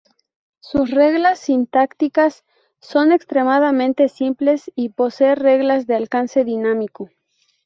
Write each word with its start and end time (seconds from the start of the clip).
Sus 0.61 0.89
reglas 0.89 1.37
sintácticas 1.37 2.43
son 2.79 3.11
extremadamente 3.11 4.09
simples 4.09 4.71
y 4.73 4.89
posee 4.89 5.35
reglas 5.35 5.85
de 5.85 5.93
alcance 5.93 6.43
dinámico. 6.43 7.11